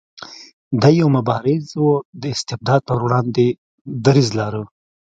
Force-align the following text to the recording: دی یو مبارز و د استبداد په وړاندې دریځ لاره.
دی 0.81 0.91
یو 0.99 1.07
مبارز 1.17 1.65
و 1.83 1.87
د 2.21 2.23
استبداد 2.35 2.81
په 2.87 2.93
وړاندې 3.03 3.45
دریځ 4.05 4.29
لاره. 4.39 4.63